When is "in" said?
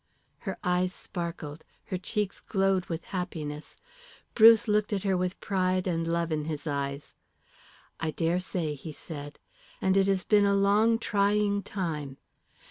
6.31-6.45